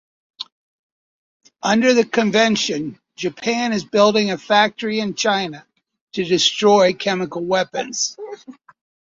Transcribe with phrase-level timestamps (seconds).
[1.61, 5.63] Under the convention, Japan is building a factory in China
[6.13, 8.17] to destroy chemical weapons.